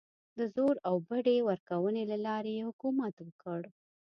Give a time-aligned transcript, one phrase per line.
[0.37, 3.61] د زور او بډې ورکونې له لارې یې حکومت وکړ.